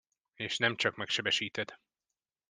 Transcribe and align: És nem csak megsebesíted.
És 0.35 0.57
nem 0.57 0.75
csak 0.75 0.95
megsebesíted. 0.95 1.79